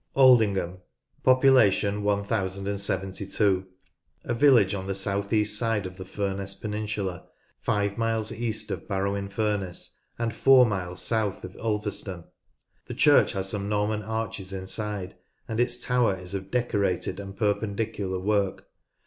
[0.15, 0.79] Aldingham
[1.25, 3.67] (1072).
[4.23, 7.27] A village on the south east side ot the Furness peninsula,
[7.59, 12.23] five miles east of Barrow in Furness, and four miles south of Ulverston.
[12.85, 15.17] The church has some Norman arches inside,
[15.47, 18.69] and its tower is of Decorated and Perpen dicular work.